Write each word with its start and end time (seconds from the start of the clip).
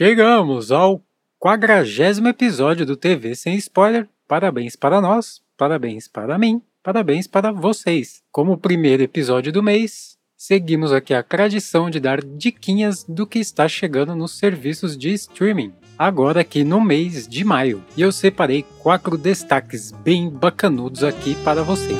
Chegamos 0.00 0.70
ao 0.70 1.02
quadragésimo 1.40 2.28
episódio 2.28 2.86
do 2.86 2.96
TV 2.96 3.34
Sem 3.34 3.56
Spoiler. 3.56 4.08
Parabéns 4.28 4.76
para 4.76 5.00
nós, 5.00 5.42
parabéns 5.56 6.06
para 6.06 6.38
mim, 6.38 6.62
parabéns 6.84 7.26
para 7.26 7.50
vocês. 7.50 8.22
Como 8.30 8.56
primeiro 8.56 9.02
episódio 9.02 9.52
do 9.52 9.60
mês, 9.60 10.16
seguimos 10.36 10.92
aqui 10.92 11.12
a 11.12 11.24
tradição 11.24 11.90
de 11.90 11.98
dar 11.98 12.22
diquinhas 12.22 13.02
do 13.08 13.26
que 13.26 13.40
está 13.40 13.66
chegando 13.66 14.14
nos 14.14 14.38
serviços 14.38 14.96
de 14.96 15.12
streaming. 15.14 15.72
Agora 15.98 16.42
aqui 16.42 16.62
no 16.62 16.80
mês 16.80 17.26
de 17.26 17.42
maio. 17.42 17.82
E 17.96 18.00
eu 18.00 18.12
separei 18.12 18.64
quatro 18.78 19.18
destaques 19.18 19.90
bem 19.90 20.30
bacanudos 20.30 21.02
aqui 21.02 21.34
para 21.42 21.64
vocês. 21.64 21.98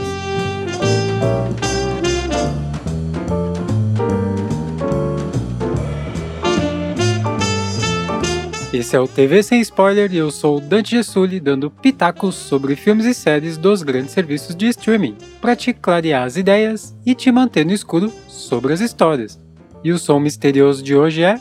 Esse 8.71 8.95
é 8.95 9.01
o 9.01 9.09
TV 9.09 9.43
Sem 9.43 9.63
Spoiler 9.63 10.13
e 10.13 10.19
eu 10.19 10.31
sou 10.31 10.59
o 10.59 10.61
Dante 10.61 10.91
Gessulli 10.91 11.41
dando 11.41 11.71
pitacos 11.71 12.35
sobre 12.35 12.77
filmes 12.77 13.07
e 13.07 13.15
séries 13.15 13.57
dos 13.57 13.83
grandes 13.83 14.13
serviços 14.13 14.55
de 14.55 14.69
streaming, 14.69 15.17
para 15.41 15.57
te 15.57 15.73
clarear 15.73 16.25
as 16.25 16.37
ideias 16.37 16.95
e 17.07 17.15
te 17.15 17.33
manter 17.33 17.65
no 17.65 17.73
escuro 17.73 18.13
sobre 18.29 18.75
as 18.75 18.81
histórias. 18.81 19.41
E 19.83 19.91
o 19.91 19.99
som 19.99 20.21
misterioso 20.21 20.83
de 20.83 20.95
hoje 20.95 21.23
é. 21.23 21.41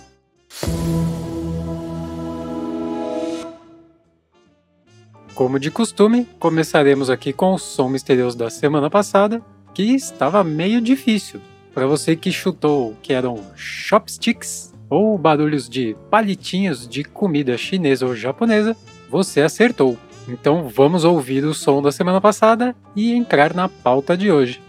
Como 5.35 5.59
de 5.59 5.69
costume, 5.69 6.25
começaremos 6.39 7.09
aqui 7.09 7.33
com 7.33 7.53
o 7.53 7.59
som 7.59 7.89
misterioso 7.89 8.37
da 8.37 8.49
semana 8.49 8.89
passada, 8.89 9.41
que 9.73 9.83
estava 9.83 10.45
meio 10.45 10.79
difícil. 10.79 11.41
Para 11.73 11.85
você 11.85 12.15
que 12.15 12.31
chutou 12.31 12.95
que 13.03 13.11
eram 13.11 13.43
chopsticks, 13.53 14.73
ou 14.89 15.17
barulhos 15.17 15.67
de 15.69 15.95
palitinhos 16.09 16.87
de 16.87 17.03
comida 17.03 17.57
chinesa 17.57 18.05
ou 18.05 18.15
japonesa, 18.15 18.75
você 19.09 19.41
acertou. 19.41 19.97
Então 20.27 20.67
vamos 20.67 21.03
ouvir 21.03 21.43
o 21.45 21.53
som 21.53 21.81
da 21.81 21.91
semana 21.91 22.19
passada 22.19 22.75
e 22.95 23.13
entrar 23.13 23.53
na 23.53 23.69
pauta 23.69 24.17
de 24.17 24.31
hoje. 24.31 24.61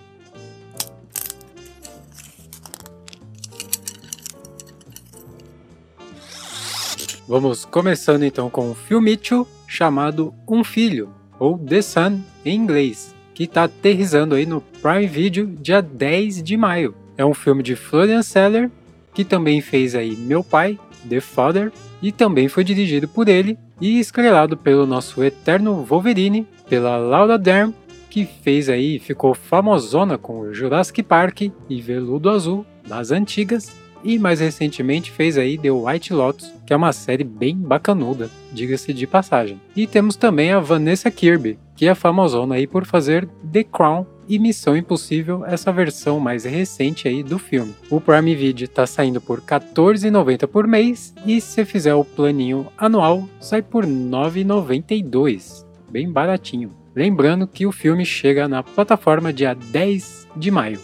Vamos 7.29 7.67
começando 7.67 8.23
então 8.23 8.49
com 8.49 8.71
um 8.71 8.75
filmício 8.75 9.47
chamado 9.67 10.33
Um 10.49 10.65
Filho, 10.65 11.11
ou 11.39 11.59
The 11.59 11.83
Son 11.83 12.21
em 12.43 12.57
inglês, 12.57 13.15
que 13.35 13.45
está 13.45 13.65
aterrizando 13.65 14.35
aí 14.35 14.47
no 14.47 14.63
Prime 14.63 15.07
Video 15.07 15.47
dia 15.47 15.83
10 15.83 16.43
de 16.43 16.57
maio. 16.57 16.95
É 17.19 17.25
um 17.27 17.35
filme 17.35 17.63
de 17.63 17.77
Florian 17.77 18.23
Seller 18.23 18.71
que 19.19 19.25
também 19.25 19.61
fez 19.61 19.97
aí 19.97 20.15
Meu 20.15 20.45
Pai, 20.45 20.79
The 21.09 21.19
Father, 21.19 21.73
e 22.01 22.13
também 22.13 22.47
foi 22.47 22.63
dirigido 22.63 23.09
por 23.09 23.29
ele 23.29 23.59
e 23.81 23.99
estrelado 23.99 24.57
pelo 24.57 24.87
nosso 24.87 25.25
eterno 25.25 25.83
Wolverine, 25.83 26.47
pela 26.69 26.97
Laura 26.99 27.37
Dern, 27.37 27.75
que 28.09 28.25
fez 28.25 28.69
aí, 28.69 29.01
ficou 29.01 29.35
famosona 29.35 30.17
com 30.17 30.53
Jurassic 30.53 31.03
Park 31.03 31.51
e 31.69 31.81
Veludo 31.81 32.31
Azul 32.31 32.65
das 32.87 33.11
antigas, 33.11 33.77
e 34.05 34.21
mais 34.21 34.39
recentemente 34.39 35.11
fez 35.11 35.37
aí 35.37 35.59
The 35.59 35.73
White 35.73 36.13
Lotus, 36.13 36.55
que 36.65 36.73
é 36.73 36.77
uma 36.77 36.93
série 36.93 37.25
bem 37.25 37.57
bacanuda, 37.57 38.31
diga-se 38.53 38.95
de 38.95 39.05
passagem. 39.05 39.61
E 39.75 39.89
temos 39.89 40.15
também 40.15 40.53
a 40.53 40.61
Vanessa 40.61 41.11
Kirby, 41.11 41.59
que 41.75 41.89
é 41.89 41.95
famosona 41.97 42.55
aí 42.55 42.69
por 42.69 42.87
fazer 42.87 43.29
The 43.53 43.65
Crown 43.65 44.07
e 44.29 44.39
Missão 44.39 44.77
Impossível, 44.77 45.45
essa 45.47 45.73
versão 45.73 46.21
mais 46.21 46.45
recente 46.45 47.09
aí 47.09 47.23
do 47.23 47.39
filme. 47.39 47.75
O 47.91 48.01
Prime 48.01 48.35
Video 48.35 48.65
está 48.65 48.87
saindo 48.87 49.21
por 49.21 49.39
R$14,90 49.39 50.47
por 50.47 50.67
mês 50.67 51.15
e 51.25 51.41
se 51.41 51.65
fizer 51.65 51.95
o 51.95 52.05
planinho 52.05 52.67
anual, 52.77 53.29
sai 53.41 53.63
por 53.63 53.85
R$9,92, 53.85 55.65
bem 55.91 56.11
baratinho. 56.11 56.73
Lembrando 56.95 57.47
que 57.47 57.67
o 57.67 57.73
filme 57.73 58.05
chega 58.05 58.49
na 58.49 58.63
plataforma 58.63 59.33
dia 59.33 59.55
10 59.55 60.29
de 60.37 60.51
maio. 60.51 60.81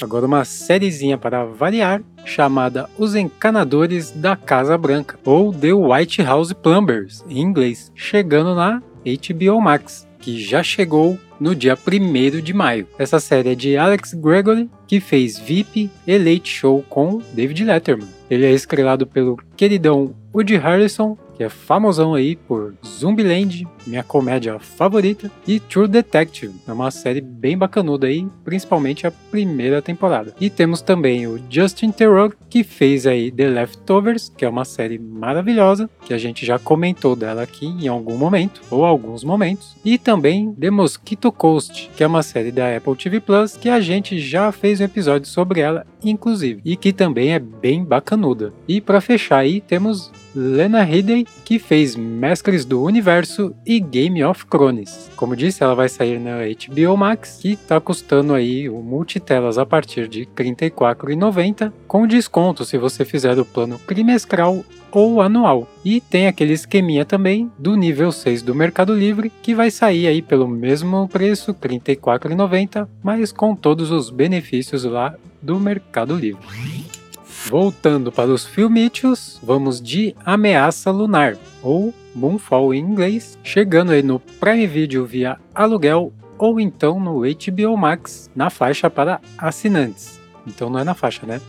Agora 0.00 0.26
uma 0.26 0.44
sériezinha 0.44 1.16
para 1.16 1.44
variar, 1.44 2.02
chamada 2.24 2.90
Os 2.98 3.14
Encanadores 3.14 4.10
da 4.10 4.34
Casa 4.34 4.76
Branca, 4.76 5.18
ou 5.24 5.52
The 5.52 5.72
White 5.72 6.22
House 6.22 6.52
Plumbers, 6.52 7.24
em 7.28 7.40
inglês, 7.40 7.92
chegando 7.94 8.54
na 8.54 8.82
HBO 9.04 9.60
Max, 9.60 10.08
que 10.22 10.40
já 10.40 10.62
chegou 10.62 11.18
no 11.38 11.54
dia 11.54 11.76
1 11.76 12.40
de 12.40 12.54
maio. 12.54 12.86
Essa 12.96 13.18
série 13.18 13.50
é 13.50 13.54
de 13.54 13.76
Alex 13.76 14.14
Gregory, 14.14 14.70
que 14.86 15.00
fez 15.00 15.38
VIP 15.38 15.90
e 16.06 16.16
Late 16.16 16.48
Show 16.48 16.84
com 16.88 17.20
David 17.34 17.64
Letterman. 17.64 18.08
Ele 18.30 18.46
é 18.46 18.52
estrelado 18.52 19.06
pelo 19.06 19.36
queridão 19.56 20.14
Woody 20.32 20.56
Harrelson 20.56 21.18
que 21.36 21.44
é 21.44 21.48
famosão 21.48 22.14
aí 22.14 22.36
por 22.36 22.74
Zumbiland, 22.84 23.66
minha 23.86 24.02
comédia 24.02 24.58
favorita, 24.58 25.30
e 25.46 25.58
True 25.58 25.88
Detective, 25.88 26.54
é 26.66 26.72
uma 26.72 26.90
série 26.90 27.20
bem 27.20 27.56
bacanuda 27.56 28.06
aí, 28.06 28.26
principalmente 28.44 29.06
a 29.06 29.10
primeira 29.10 29.82
temporada. 29.82 30.34
E 30.40 30.48
temos 30.48 30.80
também 30.82 31.26
o 31.26 31.40
Justin 31.48 31.90
Theroux, 31.90 32.36
que 32.48 32.62
fez 32.62 33.06
aí 33.06 33.30
The 33.30 33.48
Leftovers, 33.48 34.32
que 34.36 34.44
é 34.44 34.48
uma 34.48 34.64
série 34.64 34.98
maravilhosa, 34.98 35.88
que 36.04 36.14
a 36.14 36.18
gente 36.18 36.44
já 36.44 36.58
comentou 36.58 37.16
dela 37.16 37.42
aqui 37.42 37.66
em 37.66 37.88
algum 37.88 38.16
momento, 38.16 38.60
ou 38.70 38.84
alguns 38.84 39.24
momentos, 39.24 39.76
e 39.84 39.98
também 39.98 40.52
The 40.54 40.70
Mosquito 40.70 41.32
Coast, 41.32 41.90
que 41.96 42.04
é 42.04 42.06
uma 42.06 42.22
série 42.22 42.52
da 42.52 42.76
Apple 42.76 42.96
TV 42.96 43.20
Plus, 43.20 43.56
que 43.56 43.68
a 43.68 43.80
gente 43.80 44.18
já 44.18 44.52
fez 44.52 44.80
um 44.80 44.84
episódio 44.84 45.26
sobre 45.26 45.60
ela, 45.60 45.86
inclusive, 46.04 46.60
e 46.64 46.76
que 46.76 46.92
também 46.92 47.32
é 47.32 47.38
bem 47.38 47.84
bacanuda. 47.84 48.52
E 48.66 48.80
para 48.80 49.00
fechar 49.00 49.38
aí, 49.38 49.60
temos 49.60 50.12
Lena 50.34 50.82
Headey, 50.82 51.21
que 51.44 51.58
fez 51.58 51.96
Mestres 51.96 52.64
do 52.64 52.82
Universo 52.82 53.54
e 53.66 53.80
Game 53.80 54.22
of 54.24 54.46
Thrones. 54.46 55.10
Como 55.16 55.36
disse, 55.36 55.62
ela 55.62 55.74
vai 55.74 55.88
sair 55.88 56.18
na 56.18 56.38
HBO 56.38 56.96
Max, 56.96 57.38
que 57.40 57.52
está 57.52 57.80
custando 57.80 58.34
aí 58.34 58.68
o 58.68 58.82
multitelas 58.82 59.58
a 59.58 59.66
partir 59.66 60.08
de 60.08 60.20
R$ 60.20 60.28
34,90, 60.36 61.72
com 61.86 62.06
desconto 62.06 62.64
se 62.64 62.78
você 62.78 63.04
fizer 63.04 63.38
o 63.38 63.44
plano 63.44 63.80
trimestral 63.86 64.64
ou 64.90 65.20
anual. 65.20 65.66
E 65.84 66.00
tem 66.00 66.26
aquele 66.26 66.52
esqueminha 66.52 67.04
também 67.04 67.50
do 67.58 67.74
nível 67.74 68.12
6 68.12 68.42
do 68.42 68.54
Mercado 68.54 68.94
Livre, 68.94 69.32
que 69.42 69.54
vai 69.54 69.70
sair 69.70 70.06
aí 70.06 70.22
pelo 70.22 70.46
mesmo 70.46 71.08
preço, 71.08 71.52
R$ 71.52 71.68
34,90, 71.68 72.88
mas 73.02 73.32
com 73.32 73.54
todos 73.56 73.90
os 73.90 74.10
benefícios 74.10 74.84
lá 74.84 75.14
do 75.40 75.58
Mercado 75.58 76.14
Livre. 76.14 77.01
Voltando 77.46 78.10
para 78.10 78.30
os 78.30 78.46
filmítios, 78.46 79.38
vamos 79.42 79.80
de 79.80 80.14
Ameaça 80.24 80.90
Lunar, 80.90 81.36
ou 81.62 81.92
Moonfall 82.14 82.72
em 82.72 82.78
inglês, 82.80 83.38
chegando 83.42 83.92
aí 83.92 84.02
no 84.02 84.18
Prime 84.18 84.66
Video 84.66 85.04
via 85.04 85.38
aluguel 85.54 86.12
ou 86.38 86.58
então 86.58 86.98
no 86.98 87.20
HBO 87.20 87.76
Max 87.76 88.30
na 88.34 88.48
faixa 88.48 88.88
para 88.88 89.20
assinantes. 89.36 90.20
Então 90.46 90.68
não 90.68 90.80
é 90.80 90.84
na 90.84 90.94
faixa, 90.94 91.24
né? 91.24 91.40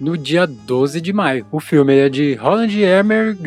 No 0.00 0.16
dia 0.16 0.46
12 0.46 1.00
de 1.00 1.12
maio. 1.12 1.46
O 1.52 1.60
filme 1.60 1.94
é 1.94 2.08
de 2.08 2.34
Holland 2.34 2.80
Emmerich. 2.82 3.42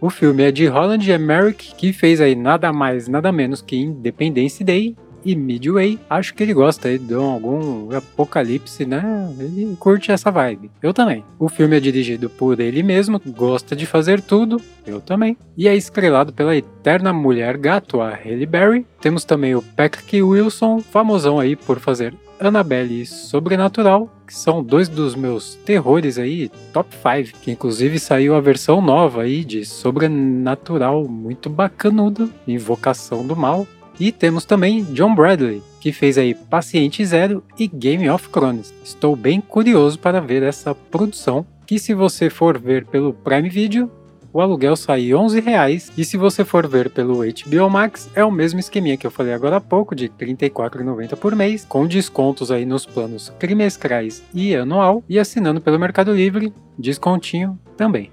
O 0.00 0.10
filme 0.10 0.44
é 0.44 0.52
de 0.52 0.66
Holland 0.66 1.10
Emmerich, 1.10 1.74
que 1.74 1.92
fez 1.92 2.20
aí 2.20 2.36
nada 2.36 2.72
mais, 2.72 3.08
nada 3.08 3.32
menos 3.32 3.60
que 3.60 3.76
Independence 3.76 4.62
Day 4.62 4.96
e 5.24 5.34
Midway, 5.34 5.98
acho 6.08 6.34
que 6.34 6.42
ele 6.42 6.54
gosta 6.54 6.98
de 6.98 7.14
algum 7.14 7.94
apocalipse, 7.94 8.84
né? 8.84 9.02
Ele 9.38 9.76
curte 9.78 10.10
essa 10.10 10.30
vibe. 10.30 10.70
Eu 10.82 10.92
também. 10.92 11.24
O 11.38 11.48
filme 11.48 11.76
é 11.76 11.80
dirigido 11.80 12.28
por 12.28 12.60
ele 12.60 12.82
mesmo, 12.82 13.20
gosta 13.26 13.74
de 13.74 13.86
fazer 13.86 14.20
tudo, 14.20 14.60
eu 14.86 15.00
também. 15.00 15.36
E 15.56 15.68
é 15.68 15.76
estrelado 15.76 16.32
pela 16.32 16.56
eterna 16.56 17.12
mulher 17.12 17.56
gato, 17.56 18.00
a 18.00 18.10
Halle 18.10 18.46
Berry. 18.46 18.86
Temos 19.00 19.24
também 19.24 19.54
o 19.54 19.62
Patrick 19.62 20.22
Wilson, 20.22 20.80
famosão 20.80 21.38
aí 21.38 21.56
por 21.56 21.78
fazer 21.78 22.14
Annabelle 22.40 23.02
e 23.02 23.06
Sobrenatural, 23.06 24.08
que 24.26 24.34
são 24.34 24.62
dois 24.62 24.88
dos 24.88 25.14
meus 25.14 25.56
terrores 25.56 26.18
aí, 26.18 26.50
top 26.72 26.94
5, 26.94 27.38
que 27.40 27.50
inclusive 27.50 27.98
saiu 27.98 28.34
a 28.34 28.40
versão 28.40 28.80
nova 28.80 29.22
aí 29.22 29.44
de 29.44 29.64
Sobrenatural, 29.64 31.08
muito 31.08 31.50
bacanuda, 31.50 32.28
Invocação 32.46 33.26
do 33.26 33.34
Mal, 33.34 33.66
e 33.98 34.12
temos 34.12 34.44
também 34.44 34.84
John 34.92 35.14
Bradley, 35.14 35.62
que 35.80 35.92
fez 35.92 36.18
aí 36.18 36.34
Paciente 36.34 37.04
Zero 37.04 37.42
e 37.58 37.66
Game 37.66 38.08
of 38.08 38.28
Thrones. 38.28 38.72
Estou 38.84 39.16
bem 39.16 39.40
curioso 39.40 39.98
para 39.98 40.20
ver 40.20 40.42
essa 40.42 40.74
produção, 40.74 41.46
que 41.66 41.78
se 41.78 41.94
você 41.94 42.30
for 42.30 42.58
ver 42.58 42.86
pelo 42.86 43.12
Prime 43.12 43.48
Video, 43.48 43.90
o 44.32 44.40
aluguel 44.40 44.76
sai 44.76 45.14
11 45.14 45.40
reais 45.40 45.90
e 45.96 46.04
se 46.04 46.16
você 46.16 46.44
for 46.44 46.66
ver 46.68 46.90
pelo 46.90 47.20
HBO 47.24 47.70
Max 47.70 48.08
é 48.14 48.24
o 48.24 48.30
mesmo 48.30 48.60
esqueminha 48.60 48.96
que 48.96 49.06
eu 49.06 49.10
falei 49.10 49.32
agora 49.32 49.56
há 49.56 49.60
pouco 49.60 49.94
de 49.94 50.04
R$ 50.04 50.26
34,90 50.34 51.16
por 51.16 51.34
mês, 51.34 51.64
com 51.64 51.86
descontos 51.86 52.50
aí 52.50 52.66
nos 52.66 52.84
planos 52.84 53.32
trimestrais 53.38 54.22
e 54.34 54.54
anual 54.54 55.02
e 55.08 55.18
assinando 55.18 55.60
pelo 55.60 55.78
Mercado 55.78 56.12
Livre, 56.12 56.52
descontinho 56.78 57.58
também. 57.76 58.10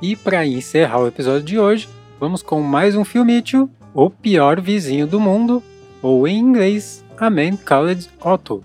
E 0.00 0.14
para 0.14 0.46
encerrar 0.46 1.00
o 1.00 1.08
episódio 1.08 1.42
de 1.42 1.58
hoje, 1.58 1.88
vamos 2.20 2.42
com 2.42 2.60
mais 2.60 2.94
um 2.94 3.04
filmício 3.04 3.68
o 3.94 4.10
pior 4.10 4.60
vizinho 4.60 5.06
do 5.06 5.20
mundo, 5.20 5.62
ou 6.02 6.26
em 6.26 6.36
inglês, 6.36 7.04
A 7.16 7.30
Man 7.30 7.56
Called 7.56 8.10
Otto. 8.20 8.64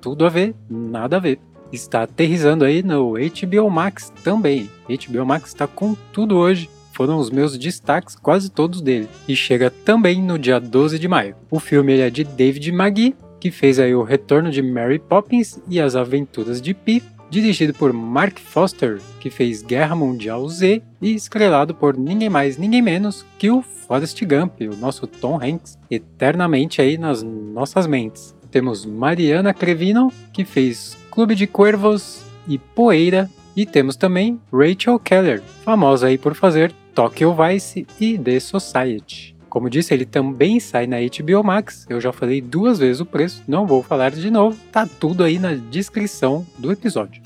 Tudo 0.00 0.24
a 0.24 0.30
ver, 0.30 0.54
nada 0.68 1.18
a 1.18 1.20
ver. 1.20 1.38
está 1.70 2.02
aterrizando 2.02 2.64
aí 2.64 2.82
no 2.82 3.12
HBO 3.12 3.70
Max 3.70 4.10
também. 4.24 4.68
HBO 4.88 5.26
Max 5.26 5.50
está 5.50 5.66
com 5.66 5.94
tudo 6.12 6.36
hoje. 6.36 6.68
Foram 6.92 7.18
os 7.18 7.30
meus 7.30 7.56
destaques, 7.56 8.16
quase 8.16 8.50
todos 8.50 8.80
dele. 8.80 9.08
E 9.28 9.36
chega 9.36 9.70
também 9.70 10.20
no 10.20 10.38
dia 10.38 10.58
12 10.58 10.98
de 10.98 11.06
maio. 11.06 11.36
O 11.50 11.60
filme 11.60 11.98
é 12.00 12.10
de 12.10 12.24
David 12.24 12.72
Magee, 12.72 13.14
que 13.38 13.50
fez 13.50 13.78
aí 13.78 13.94
o 13.94 14.02
retorno 14.02 14.50
de 14.50 14.60
Mary 14.62 14.98
Poppins 14.98 15.60
e 15.68 15.80
as 15.80 15.94
aventuras 15.94 16.60
de 16.60 16.74
Pi, 16.74 17.02
dirigido 17.30 17.72
por 17.72 17.92
Mark 17.92 18.38
Foster, 18.40 19.00
que 19.20 19.30
fez 19.30 19.62
Guerra 19.62 19.94
Mundial 19.94 20.46
Z, 20.48 20.82
e 21.00 21.14
estrelado 21.14 21.74
por 21.74 21.96
ninguém 21.96 22.28
mais, 22.28 22.58
ninguém 22.58 22.82
menos 22.82 23.24
que 23.38 23.50
o 23.50 23.62
Forrest 23.62 24.20
Gump, 24.24 24.60
o 24.62 24.76
nosso 24.76 25.06
Tom 25.06 25.36
Hanks, 25.36 25.78
eternamente 25.90 26.82
aí 26.82 26.98
nas 26.98 27.22
nossas 27.22 27.86
mentes. 27.86 28.34
Temos 28.50 28.84
Mariana 28.84 29.54
Crevino, 29.54 30.12
que 30.32 30.44
fez 30.44 30.98
Clube 31.10 31.34
de 31.34 31.46
Cuervos 31.46 32.24
e 32.48 32.58
Poeira, 32.58 33.30
e 33.56 33.64
temos 33.64 33.96
também 33.96 34.40
Rachel 34.52 34.98
Keller, 34.98 35.42
famosa 35.64 36.08
aí 36.08 36.18
por 36.18 36.34
fazer 36.34 36.72
Tokyo 36.94 37.34
Vice 37.34 37.86
e 38.00 38.18
The 38.18 38.40
Society. 38.40 39.39
Como 39.50 39.68
disse, 39.68 39.92
ele 39.92 40.06
também 40.06 40.60
sai 40.60 40.86
na 40.86 40.98
HBO 40.98 41.42
Max. 41.42 41.84
Eu 41.88 42.00
já 42.00 42.12
falei 42.12 42.40
duas 42.40 42.78
vezes 42.78 43.00
o 43.00 43.04
preço, 43.04 43.42
não 43.48 43.66
vou 43.66 43.82
falar 43.82 44.12
de 44.12 44.30
novo. 44.30 44.56
Tá 44.70 44.86
tudo 44.86 45.24
aí 45.24 45.40
na 45.40 45.54
descrição 45.54 46.46
do 46.56 46.70
episódio. 46.70 47.20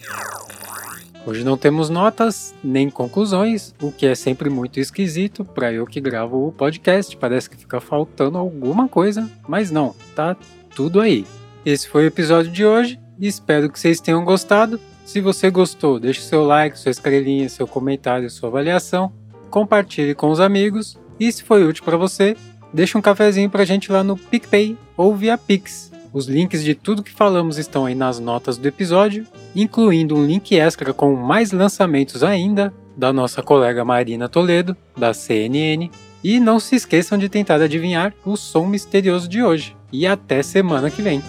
Hoje 1.27 1.45
não 1.45 1.59
temos 1.59 1.91
notas 1.91 2.55
nem 2.65 2.89
conclusões, 2.89 3.75
o 3.81 3.93
que 3.93 4.07
é 4.07 4.15
sempre 4.15 4.49
muito 4.49 4.81
esquisito 4.81 5.45
para 5.45 5.71
eu 5.71 5.87
que 5.87 6.01
gravo 6.01 6.49
o 6.49 6.53
podcast. 6.53 7.15
Parece 7.19 7.49
que 7.49 7.59
fica 7.59 7.79
faltando 7.79 8.39
alguma 8.39 8.89
coisa, 8.89 9.31
mas 9.47 9.71
não, 9.71 9.95
tá 10.17 10.35
tudo 10.75 11.03
aí. 11.03 11.27
Esse 11.65 11.87
foi 11.89 12.05
o 12.05 12.09
episódio 12.09 12.51
de 12.51 12.65
hoje. 12.65 12.99
Espero 13.21 13.71
que 13.71 13.79
vocês 13.79 14.01
tenham 14.01 14.25
gostado. 14.25 14.81
Se 15.05 15.21
você 15.21 15.51
gostou, 15.51 16.01
deixe 16.01 16.23
seu 16.23 16.43
like, 16.45 16.79
sua 16.79 16.91
estrelinha, 16.91 17.51
seu 17.51 17.67
comentário, 17.67 18.31
sua 18.31 18.49
avaliação. 18.49 19.13
Compartilhe 19.51 20.15
com 20.15 20.31
os 20.31 20.41
amigos 20.41 20.99
e 21.19 21.31
se 21.31 21.43
foi 21.43 21.65
útil 21.65 21.85
para 21.85 21.97
você, 21.97 22.37
deixa 22.73 22.99
um 22.99 23.03
cafezinho 23.03 23.51
pra 23.51 23.65
gente 23.65 23.91
lá 23.91 24.03
no 24.03 24.17
PicPay 24.17 24.77
ou 24.97 25.15
via 25.15 25.39
Pix. 25.39 25.93
Os 26.13 26.27
links 26.27 26.63
de 26.63 26.75
tudo 26.75 27.03
que 27.03 27.11
falamos 27.11 27.59
estão 27.59 27.87
aí 27.87 27.95
nas 27.95 28.21
notas 28.21 28.57
do 28.57 28.69
episódio, 28.69 29.27
incluindo 29.55 30.17
um 30.17 30.25
link 30.25 30.57
extra 30.57 30.93
com 30.95 31.15
mais 31.17 31.51
lançamentos 31.51 32.23
ainda 32.23 32.73
da 32.97 33.13
nossa 33.13 33.43
colega 33.43 33.85
Marina 33.85 34.29
Toledo, 34.29 34.77
da 34.97 35.13
CNN. 35.13 35.91
E 36.23 36.41
não 36.41 36.61
se 36.61 36.77
esqueçam 36.77 37.19
de 37.19 37.29
tentar 37.29 37.61
adivinhar 37.61 38.15
o 38.25 38.37
som 38.37 38.67
misterioso 38.67 39.29
de 39.29 39.43
hoje. 39.43 39.77
E 39.93 40.07
até 40.07 40.43
semana 40.43 40.91
que 40.91 41.03
vem. 41.03 41.23